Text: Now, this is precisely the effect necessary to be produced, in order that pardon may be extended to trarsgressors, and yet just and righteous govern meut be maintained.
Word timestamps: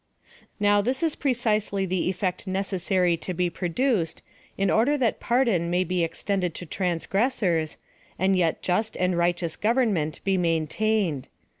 Now, 0.59 0.81
this 0.81 1.03
is 1.03 1.15
precisely 1.15 1.85
the 1.85 2.09
effect 2.09 2.47
necessary 2.47 3.15
to 3.17 3.35
be 3.35 3.51
produced, 3.51 4.23
in 4.57 4.71
order 4.71 4.97
that 4.97 5.19
pardon 5.19 5.69
may 5.69 5.83
be 5.83 6.03
extended 6.03 6.55
to 6.55 6.65
trarsgressors, 6.65 7.77
and 8.17 8.35
yet 8.35 8.63
just 8.63 8.95
and 8.95 9.15
righteous 9.15 9.55
govern 9.55 9.93
meut 9.93 10.19
be 10.23 10.39
maintained. 10.39 11.27